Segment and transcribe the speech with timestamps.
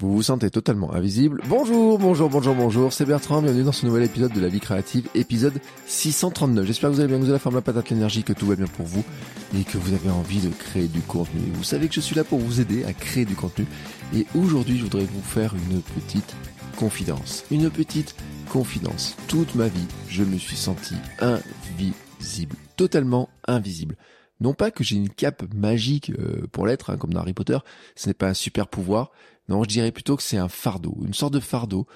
[0.00, 1.42] Vous vous sentez totalement invisible.
[1.48, 2.92] Bonjour, bonjour, bonjour, bonjour.
[2.92, 3.42] C'est Bertrand.
[3.42, 6.64] Bienvenue dans ce nouvel épisode de La Vie Créative, épisode 639.
[6.64, 8.46] J'espère que vous allez bien, que vous avez la forme, la patate, l'énergie, que tout
[8.46, 9.04] va bien pour vous
[9.58, 11.40] et que vous avez envie de créer du contenu.
[11.52, 13.66] Vous savez que je suis là pour vous aider à créer du contenu.
[14.14, 16.36] Et aujourd'hui, je voudrais vous faire une petite
[16.76, 17.44] confidence.
[17.50, 18.14] Une petite
[18.52, 19.16] confidence.
[19.26, 22.54] Toute ma vie, je me suis senti invisible.
[22.76, 23.96] Totalement invisible.
[24.40, 27.58] Non pas que j'ai une cape magique euh, pour l'être, hein, comme dans Harry Potter,
[27.96, 29.10] ce n'est pas un super pouvoir,
[29.48, 31.86] non, je dirais plutôt que c'est un fardeau, une sorte de fardeau.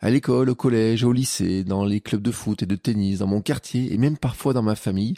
[0.00, 3.26] À l'école, au collège, au lycée, dans les clubs de foot et de tennis, dans
[3.26, 5.14] mon quartier et même parfois dans ma famille,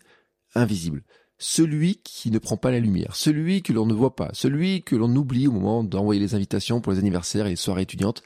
[0.55, 1.03] invisible.
[1.39, 4.97] Celui qui ne prend pas la lumière, celui que l'on ne voit pas, celui que
[4.97, 8.23] l'on oublie au moment d'envoyer les invitations pour les anniversaires et les soirées étudiantes,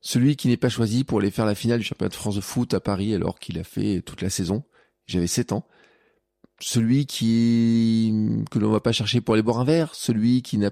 [0.00, 2.40] celui qui n'est pas choisi pour aller faire la finale du championnat de France de
[2.40, 4.64] foot à Paris alors qu'il a fait toute la saison.
[5.06, 5.66] J'avais 7 ans.
[6.60, 8.12] Celui qui,
[8.50, 10.70] que l'on va pas chercher pour aller boire un verre, celui qui n'est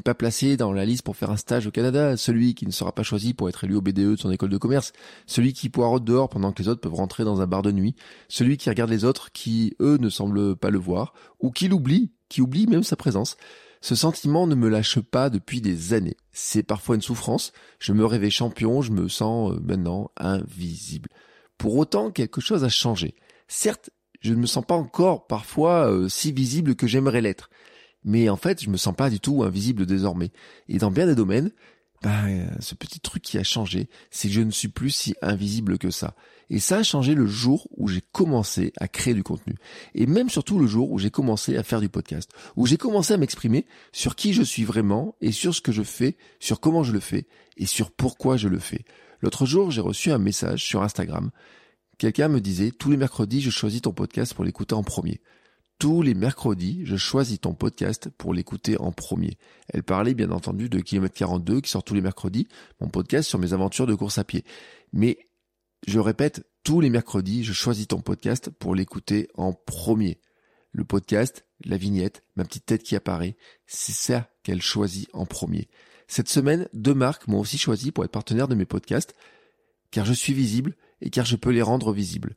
[0.00, 2.92] pas placé dans la liste pour faire un stage au Canada, celui qui ne sera
[2.92, 4.92] pas choisi pour être élu au BDE de son école de commerce,
[5.26, 7.94] celui qui poireaute dehors pendant que les autres peuvent rentrer dans un bar de nuit,
[8.28, 12.12] celui qui regarde les autres qui, eux, ne semblent pas le voir, ou qui l'oublie,
[12.28, 13.36] qui oublie même sa présence.
[13.84, 16.16] Ce sentiment ne me lâche pas depuis des années.
[16.32, 17.52] C'est parfois une souffrance.
[17.78, 21.10] Je me rêvais champion, je me sens euh, maintenant invisible.
[21.58, 23.14] Pour autant, quelque chose a changé.
[23.46, 23.90] Certes,
[24.24, 27.50] je ne me sens pas encore parfois euh, si visible que j'aimerais l'être
[28.04, 30.30] mais en fait, je me sens pas du tout invisible désormais.
[30.68, 31.50] Et dans bien des domaines,
[32.02, 35.78] ben, ce petit truc qui a changé, c'est que je ne suis plus si invisible
[35.78, 36.14] que ça.
[36.50, 39.54] Et ça a changé le jour où j'ai commencé à créer du contenu.
[39.94, 42.30] Et même surtout le jour où j'ai commencé à faire du podcast.
[42.56, 45.82] Où j'ai commencé à m'exprimer sur qui je suis vraiment et sur ce que je
[45.82, 47.26] fais, sur comment je le fais
[47.56, 48.84] et sur pourquoi je le fais.
[49.22, 51.30] L'autre jour, j'ai reçu un message sur Instagram.
[51.98, 55.20] Quelqu'un me disait, tous les mercredis, je choisis ton podcast pour l'écouter en premier
[55.78, 59.38] tous les mercredis, je choisis ton podcast pour l'écouter en premier.
[59.68, 62.48] Elle parlait bien entendu de Kilomètre 42 qui sort tous les mercredis,
[62.80, 64.44] mon podcast sur mes aventures de course à pied.
[64.92, 65.18] Mais
[65.86, 70.20] je répète, tous les mercredis, je choisis ton podcast pour l'écouter en premier.
[70.72, 75.68] Le podcast, la vignette, ma petite tête qui apparaît, c'est ça qu'elle choisit en premier.
[76.08, 79.14] Cette semaine, deux marques m'ont aussi choisi pour être partenaire de mes podcasts,
[79.90, 82.34] car je suis visible et car je peux les rendre visibles.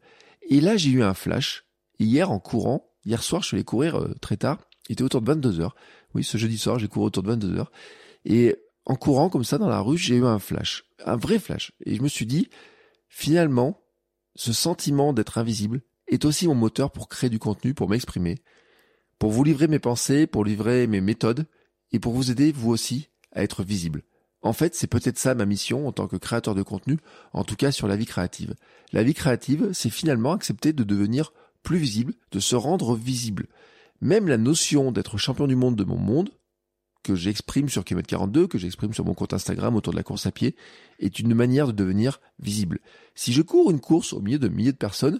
[0.47, 1.66] Et là, j'ai eu un flash.
[1.97, 4.59] Hier, en courant, Hier soir, je suis allé courir euh, très tard.
[4.89, 5.78] Il était autour de 22 heures.
[6.13, 7.72] Oui, ce jeudi soir, j'ai couru autour de 22 heures.
[8.25, 10.83] Et en courant comme ça dans la rue, j'ai eu un flash.
[11.06, 11.72] Un vrai flash.
[11.85, 12.50] Et je me suis dit,
[13.07, 13.81] finalement,
[14.35, 18.44] ce sentiment d'être invisible est aussi mon moteur pour créer du contenu, pour m'exprimer,
[19.19, 21.45] pour vous livrer mes pensées, pour livrer mes méthodes
[21.94, 24.03] et pour vous aider, vous aussi, à être visible.
[24.42, 26.98] En fait, c'est peut-être ça ma mission en tant que créateur de contenu,
[27.34, 28.56] en tout cas sur la vie créative.
[28.94, 31.34] La vie créative, c'est finalement accepter de devenir
[31.64, 33.48] plus visible, de se rendre visible.
[34.00, 36.30] Même la notion d'être champion du monde de mon monde,
[37.03, 40.25] que j'exprime sur km 42, que j'exprime sur mon compte Instagram autour de la course
[40.25, 40.56] à pied,
[41.00, 42.80] est une manière de devenir visible.
[43.16, 45.19] Si je cours une course au milieu de milliers de personnes,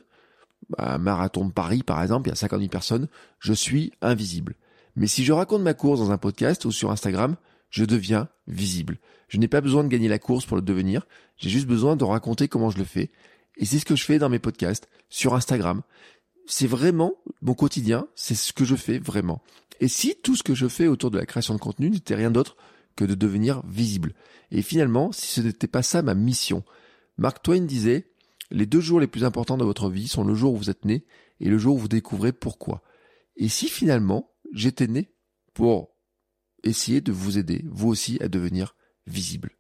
[0.78, 3.08] un marathon de Paris par exemple, il y a 50 000 personnes,
[3.40, 4.56] je suis invisible.
[4.96, 7.36] Mais si je raconte ma course dans un podcast ou sur Instagram,
[7.70, 9.00] je deviens visible.
[9.28, 11.06] Je n'ai pas besoin de gagner la course pour le devenir,
[11.38, 13.12] j'ai juste besoin de raconter comment je le fais.
[13.58, 15.82] Et c'est ce que je fais dans mes podcasts, sur Instagram
[16.48, 19.44] c'est vraiment mon quotidien, c'est ce que je fais vraiment.
[19.80, 22.32] Et si tout ce que je fais autour de la création de contenu n'était rien
[22.32, 22.56] d'autre
[22.96, 24.14] que de devenir visible.
[24.50, 26.64] Et finalement, si ce n'était pas ça ma mission.
[27.18, 28.10] Mark Twain disait,
[28.50, 30.86] les deux jours les plus importants de votre vie sont le jour où vous êtes
[30.86, 31.06] né
[31.40, 32.82] et le jour où vous découvrez pourquoi.
[33.36, 35.12] Et si finalement, j'étais né
[35.54, 35.92] pour
[36.68, 38.76] essayer de vous aider, vous aussi, à devenir
[39.06, 39.58] visible.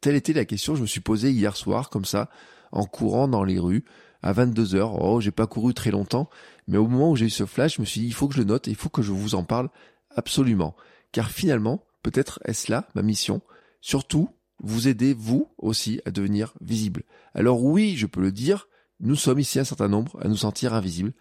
[0.00, 2.30] Telle était la question que je me suis posée hier soir, comme ça,
[2.72, 3.84] en courant dans les rues,
[4.22, 5.02] à 22 heures.
[5.02, 6.30] Oh, j'ai pas couru très longtemps,
[6.68, 8.34] mais au moment où j'ai eu ce flash, je me suis dit, il faut que
[8.34, 9.68] je le note il faut que je vous en parle
[10.14, 10.74] absolument.
[11.12, 13.42] Car finalement, peut-être est-ce là ma mission.
[13.80, 14.30] Surtout,
[14.62, 17.04] vous aider, vous aussi, à devenir visible.
[17.34, 18.68] Alors oui, je peux le dire,
[19.00, 21.14] nous sommes ici un certain nombre à nous sentir invisibles,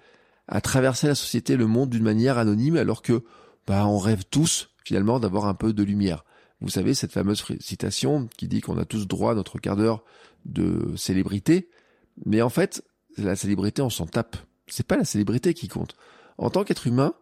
[0.47, 3.23] à traverser la société, le monde d'une manière anonyme, alors que,
[3.67, 6.25] bah, on rêve tous, finalement, d'avoir un peu de lumière.
[6.61, 10.03] Vous savez, cette fameuse citation qui dit qu'on a tous droit à notre quart d'heure
[10.45, 11.69] de célébrité.
[12.25, 12.83] Mais en fait,
[13.15, 14.35] la célébrité, on s'en tape.
[14.65, 15.95] C'est pas la célébrité qui compte.
[16.39, 17.13] En tant qu'être humain,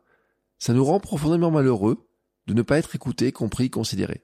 [0.60, 2.08] ça nous rend profondément malheureux
[2.48, 4.24] de ne pas être écouté, compris, considéré.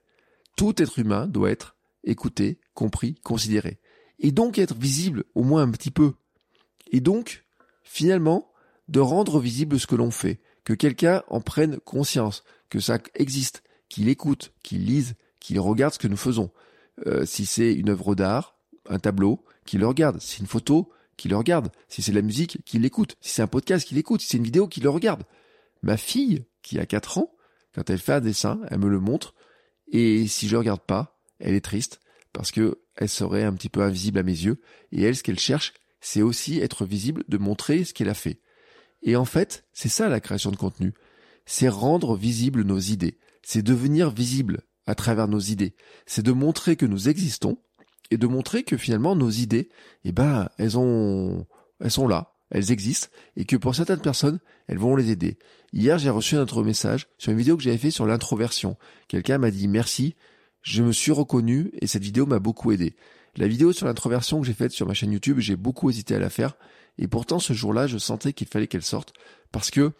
[0.55, 1.75] Tout être humain doit être
[2.05, 3.77] écouté, compris, considéré.
[4.19, 6.13] Et donc être visible au moins un petit peu.
[6.93, 7.43] Et donc,
[7.83, 8.53] finalement,
[8.87, 13.61] de rendre visible ce que l'on fait, que quelqu'un en prenne conscience, que ça existe,
[13.87, 16.49] qu'il écoute, qu'il lise, qu'il regarde ce que nous faisons.
[17.05, 18.57] Euh, si c'est une œuvre d'art,
[18.89, 20.19] un tableau, qu'il le regarde.
[20.19, 21.71] Si c'est une photo, qu'il le regarde.
[21.87, 23.15] Si c'est de la musique, qu'il l'écoute.
[23.21, 24.21] Si c'est un podcast, qu'il écoute.
[24.21, 25.21] Si c'est une vidéo, qu'il le regarde.
[25.83, 27.35] Ma fille, qui a 4 ans,
[27.75, 29.35] quand elle fait un dessin, elle me le montre.
[29.91, 31.99] Et si je le regarde pas, elle est triste
[32.31, 34.59] parce que elle serait un petit peu invisible à mes yeux.
[34.91, 38.39] Et elle, ce qu'elle cherche, c'est aussi être visible, de montrer ce qu'elle a fait.
[39.03, 40.95] Et en fait, c'est ça la création de contenu.
[41.45, 43.17] C'est rendre visibles nos idées.
[43.41, 45.75] C'est devenir visible à travers nos idées.
[46.05, 47.57] C'est de montrer que nous existons
[48.11, 49.69] et de montrer que finalement nos idées,
[50.03, 51.45] eh ben, elles ont,
[51.79, 55.37] elles sont là, elles existent et que pour certaines personnes, elles vont les aider.
[55.73, 58.77] Hier, j'ai reçu un autre message sur une vidéo que j'avais fait sur l'introversion.
[59.07, 60.15] Quelqu'un m'a dit merci,
[60.61, 62.95] je me suis reconnu et cette vidéo m'a beaucoup aidé.
[63.35, 66.19] La vidéo sur l'introversion que j'ai faite sur ma chaîne YouTube, j'ai beaucoup hésité à
[66.19, 66.55] la faire
[66.99, 69.13] et pourtant ce jour-là, je sentais qu'il fallait qu'elle sorte
[69.51, 69.91] parce que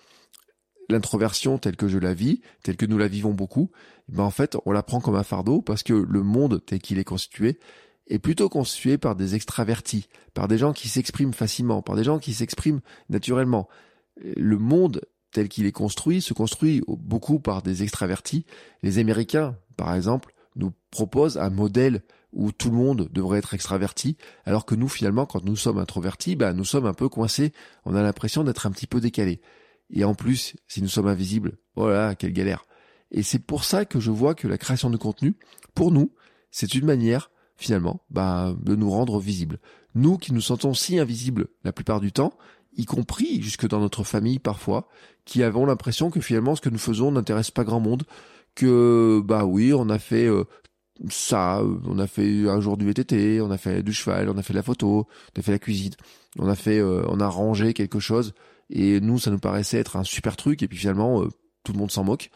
[0.89, 3.71] l'introversion telle que je la vis, telle que nous la vivons beaucoup,
[4.09, 6.99] ben en fait, on la prend comme un fardeau parce que le monde tel qu'il
[6.99, 7.59] est constitué
[8.07, 12.19] est plutôt constitué par des extravertis, par des gens qui s'expriment facilement, par des gens
[12.19, 13.69] qui s'expriment naturellement.
[14.17, 15.01] Le monde
[15.31, 18.45] tel qu'il est construit se construit beaucoup par des extravertis.
[18.83, 22.03] Les Américains, par exemple, nous proposent un modèle
[22.33, 26.35] où tout le monde devrait être extraverti, alors que nous, finalement, quand nous sommes introvertis,
[26.35, 27.53] ben, nous sommes un peu coincés,
[27.85, 29.41] on a l'impression d'être un petit peu décalés.
[29.89, 32.65] Et en plus, si nous sommes invisibles, voilà, quelle galère.
[33.11, 35.35] Et c'est pour ça que je vois que la création de contenu,
[35.75, 36.11] pour nous,
[36.51, 39.59] c'est une manière finalement, bah, de nous rendre visibles.
[39.95, 42.33] Nous qui nous sentons si invisibles la plupart du temps,
[42.75, 44.87] y compris jusque dans notre famille parfois,
[45.25, 48.03] qui avons l'impression que finalement ce que nous faisons n'intéresse pas grand monde,
[48.55, 50.45] que bah oui, on a fait euh,
[51.09, 54.43] ça, on a fait un jour du VTT, on a fait du cheval, on a
[54.43, 55.93] fait la photo, on a fait la cuisine,
[56.39, 58.33] on a fait, euh, on a rangé quelque chose,
[58.69, 61.29] et nous ça nous paraissait être un super truc, et puis finalement euh,
[61.63, 62.29] tout le monde s'en moque.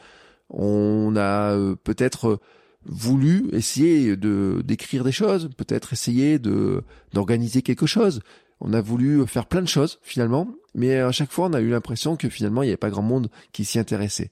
[0.49, 2.39] On a peut-être
[2.85, 6.83] voulu essayer de d'écrire des choses, peut-être essayer de
[7.13, 8.21] d'organiser quelque chose.
[8.59, 11.69] On a voulu faire plein de choses finalement, mais à chaque fois on a eu
[11.69, 14.31] l'impression que finalement il n'y avait pas grand monde qui s'y intéressait.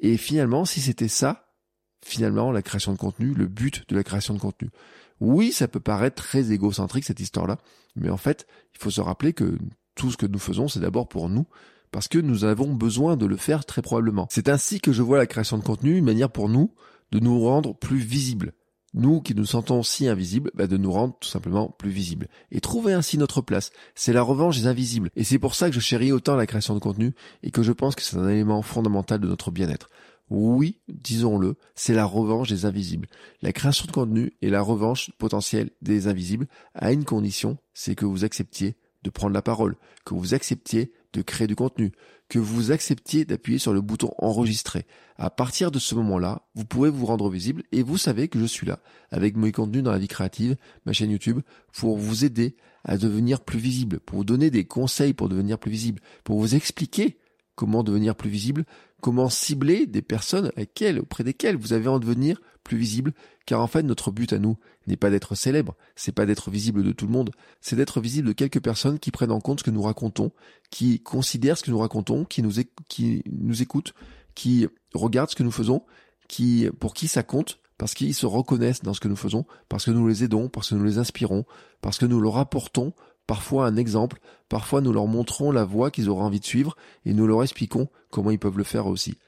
[0.00, 1.48] Et finalement, si c'était ça,
[2.04, 4.70] finalement la création de contenu, le but de la création de contenu.
[5.20, 7.58] Oui, ça peut paraître très égocentrique cette histoire-là,
[7.96, 9.58] mais en fait, il faut se rappeler que
[9.98, 11.46] tout ce que nous faisons, c'est d'abord pour nous,
[11.90, 14.28] parce que nous avons besoin de le faire très probablement.
[14.30, 16.72] C'est ainsi que je vois la création de contenu, une manière pour nous
[17.10, 18.52] de nous rendre plus visibles.
[18.94, 22.28] Nous qui nous sentons si invisibles, bah de nous rendre tout simplement plus visibles.
[22.52, 23.70] Et trouver ainsi notre place.
[23.94, 25.10] C'est la revanche des invisibles.
[25.16, 27.72] Et c'est pour ça que je chéris autant la création de contenu et que je
[27.72, 29.90] pense que c'est un élément fondamental de notre bien-être.
[30.30, 33.08] Oui, disons-le, c'est la revanche des invisibles.
[33.42, 38.04] La création de contenu est la revanche potentielle des invisibles à une condition, c'est que
[38.04, 41.92] vous acceptiez de prendre la parole, que vous acceptiez de créer du contenu,
[42.28, 44.86] que vous acceptiez d'appuyer sur le bouton enregistrer.
[45.16, 48.44] À partir de ce moment-là, vous pouvez vous rendre visible et vous savez que je
[48.44, 48.80] suis là
[49.10, 51.40] avec mes contenus dans la vie créative, ma chaîne YouTube,
[51.72, 55.70] pour vous aider à devenir plus visible, pour vous donner des conseils pour devenir plus
[55.70, 57.18] visible, pour vous expliquer
[57.58, 58.64] comment devenir plus visible,
[59.00, 60.52] comment cibler des personnes
[61.00, 63.14] auprès desquelles vous avez envie de devenir plus visible,
[63.46, 64.56] car en fait notre but à nous
[64.86, 68.28] n'est pas d'être célèbre, c'est pas d'être visible de tout le monde, c'est d'être visible
[68.28, 70.30] de quelques personnes qui prennent en compte ce que nous racontons,
[70.70, 72.52] qui considèrent ce que nous racontons, qui nous,
[72.86, 73.92] qui nous écoutent,
[74.36, 75.82] qui regardent ce que nous faisons,
[76.28, 79.84] qui, pour qui ça compte, parce qu'ils se reconnaissent dans ce que nous faisons, parce
[79.84, 81.44] que nous les aidons, parce que nous les inspirons,
[81.80, 82.92] parce que nous leur apportons
[83.28, 84.18] parfois un exemple,
[84.48, 87.88] parfois nous leur montrons la voie qu'ils auraient envie de suivre et nous leur expliquons
[88.10, 89.18] comment ils peuvent le faire aussi.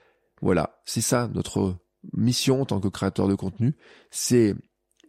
[0.41, 1.77] Voilà, c'est ça notre
[2.15, 3.77] mission en tant que créateur de contenu,
[4.11, 4.57] c'est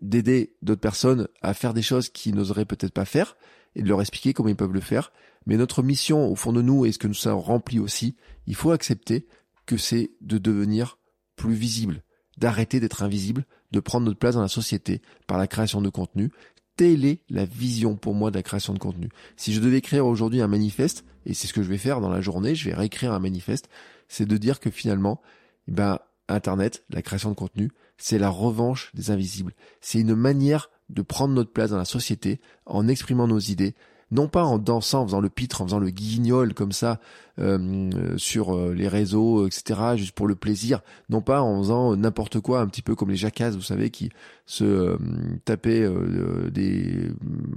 [0.02, 3.38] d'aider d'autres personnes à faire des choses qu'ils n'oseraient peut-être pas faire
[3.76, 5.14] et de leur expliquer comment ils peuvent le faire.
[5.46, 8.56] Mais notre mission au fond de nous et ce que nous sommes remplis aussi, il
[8.56, 9.26] faut accepter
[9.66, 10.98] que c'est de devenir
[11.38, 12.04] plus visible,
[12.38, 16.30] d'arrêter d'être invisible, de prendre notre place dans la société par la création de contenu,
[16.82, 19.10] telle est la vision pour moi de la création de contenu.
[19.38, 22.10] Si je devais écrire aujourd'hui un manifeste, et c'est ce que je vais faire dans
[22.10, 23.70] la journée, je vais réécrire un manifeste,
[24.08, 25.22] c'est de dire que finalement,
[25.68, 27.70] eh ben, Internet, la création de contenu,
[28.00, 29.54] c'est la revanche des invisibles.
[29.80, 33.76] C'est une manière de prendre notre place dans la société en exprimant nos idées,
[34.12, 37.00] non pas en dansant, en faisant le pitre, en faisant le guignol comme ça
[37.40, 42.40] euh, sur euh, les réseaux, etc., juste pour le plaisir, non pas en faisant n'importe
[42.42, 44.10] quoi, un petit peu comme les jacasses, vous savez, qui
[44.46, 44.98] se euh,
[45.46, 45.90] tapaient
[46.52, 47.12] des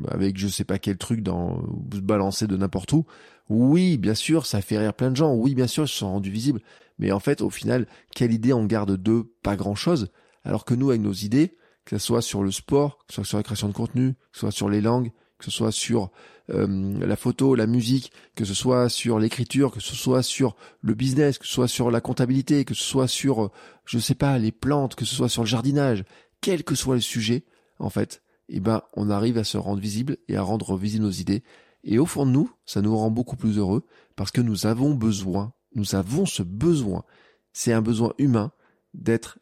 [0.09, 3.05] avec je sais pas quel truc dans se balancer de n'importe où.
[3.49, 5.35] Oui, bien sûr, ça fait rire plein de gens.
[5.35, 6.61] Oui, bien sûr, ils se sont rendus visibles.
[6.99, 10.11] Mais en fait, au final, quelle idée on garde d'eux Pas grand-chose.
[10.45, 13.25] Alors que nous, avec nos idées, que ce soit sur le sport, que ce soit
[13.25, 16.11] sur la création de contenu, que ce soit sur les langues, que ce soit sur
[16.51, 20.95] euh, la photo, la musique, que ce soit sur l'écriture, que ce soit sur le
[20.95, 23.51] business, que ce soit sur la comptabilité, que ce soit sur, euh,
[23.87, 26.05] je sais pas, les plantes, que ce soit sur le jardinage,
[26.41, 27.45] quel que soit le sujet,
[27.79, 31.11] en fait, eh ben, on arrive à se rendre visible et à rendre visibles nos
[31.11, 31.43] idées.
[31.83, 33.87] Et au fond de nous, ça nous rend beaucoup plus heureux
[34.17, 37.05] parce que nous avons besoin, nous avons ce besoin,
[37.53, 38.53] c'est un besoin humain
[38.93, 39.39] d'être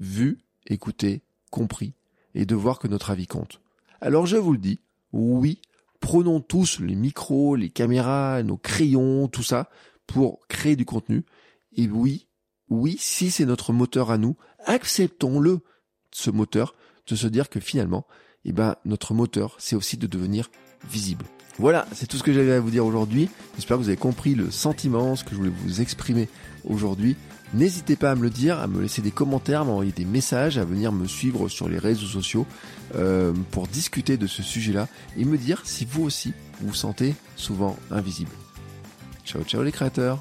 [0.00, 1.94] vu, écouté, compris
[2.34, 3.60] et de voir que notre avis compte.
[4.00, 4.80] Alors je vous le dis,
[5.12, 5.60] oui,
[6.04, 9.70] prenons tous les micros, les caméras, nos crayons, tout ça
[10.06, 11.24] pour créer du contenu.
[11.78, 12.28] Et oui,
[12.68, 15.60] oui, si c'est notre moteur à nous, acceptons-le,
[16.12, 16.74] ce moteur,
[17.06, 18.06] de se dire que finalement,
[18.44, 20.50] eh ben, notre moteur, c'est aussi de devenir
[20.86, 21.24] visible.
[21.58, 23.30] Voilà, c'est tout ce que j'avais à vous dire aujourd'hui.
[23.54, 26.28] J'espère que vous avez compris le sentiment, ce que je voulais vous exprimer
[26.64, 27.16] aujourd'hui.
[27.54, 30.58] N'hésitez pas à me le dire, à me laisser des commentaires, à m'envoyer des messages,
[30.58, 32.46] à venir me suivre sur les réseaux sociaux
[32.96, 37.14] euh, pour discuter de ce sujet-là et me dire si vous aussi vous vous sentez
[37.36, 38.32] souvent invisible.
[39.24, 40.18] Ciao ciao les créateurs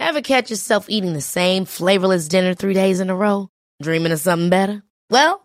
[0.00, 3.48] Ever catch yourself eating the same flavorless dinner three days in a row?
[3.82, 4.82] Dreaming of something better?
[5.10, 5.44] Well,